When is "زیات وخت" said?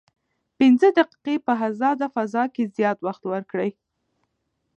2.75-3.23